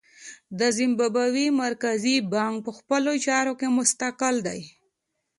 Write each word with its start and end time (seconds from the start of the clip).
د 0.59 0.61
زیمبابوې 0.77 1.47
مرکزي 1.63 2.15
بانک 2.33 2.55
په 2.65 2.71
خپلو 2.77 3.11
چارو 3.25 3.53
کې 3.59 3.67
مستقل 3.77 4.35
دی. 4.47 4.61